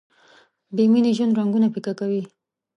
بې 0.75 0.83
مینې 0.91 1.11
ژوند 1.17 1.37
رنګونه 1.39 1.67
پیکه 1.73 1.93
کوي. 1.99 2.23